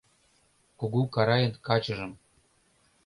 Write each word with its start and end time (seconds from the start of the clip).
Кугу 0.79 1.01
Карайын 1.13 1.53
качыжым 1.67 2.11